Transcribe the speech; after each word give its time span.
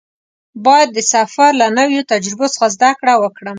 باید 0.65 0.89
د 0.93 0.99
سفر 1.13 1.51
له 1.61 1.67
نویو 1.79 2.07
تجربو 2.11 2.45
څخه 2.53 2.67
زده 2.75 2.89
کړه 2.99 3.13
وکړم. 3.17 3.49